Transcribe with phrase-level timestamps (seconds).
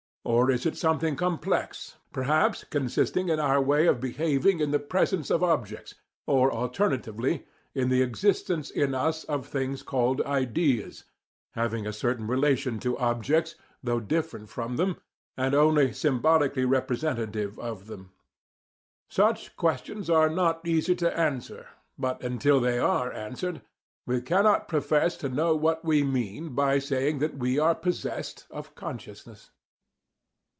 [0.23, 5.31] Or is it something complex, perhaps consisting in our way of behaving in the presence
[5.31, 5.95] of objects,
[6.27, 11.05] or, alternatively, in the existence in us of things called "ideas,"
[11.53, 14.97] having a certain relation to objects, though different from them,
[15.35, 18.11] and only symbolically representative of them?
[19.09, 23.63] Such questions are not easy to answer; but until they are answered
[24.05, 28.75] we cannot profess to know what we mean by saying that we are possessed of
[28.75, 29.49] "consciousness."